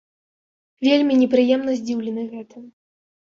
[0.87, 2.63] Вельмі непрыемна здзіўлены гэтым.